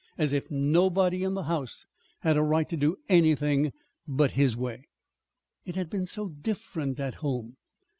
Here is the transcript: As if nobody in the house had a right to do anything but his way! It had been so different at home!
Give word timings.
As 0.17 0.33
if 0.33 0.49
nobody 0.49 1.23
in 1.23 1.35
the 1.35 1.43
house 1.43 1.85
had 2.21 2.35
a 2.35 2.41
right 2.41 2.67
to 2.69 2.75
do 2.75 2.95
anything 3.07 3.71
but 4.07 4.31
his 4.31 4.57
way! 4.57 4.85
It 5.63 5.75
had 5.75 5.91
been 5.91 6.07
so 6.07 6.29
different 6.29 6.99
at 6.99 7.13
home! 7.21 7.57